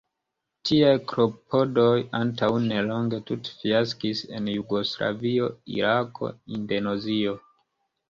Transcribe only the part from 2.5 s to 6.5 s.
nelonge tute fiaskis en Jugoslavio, Irako,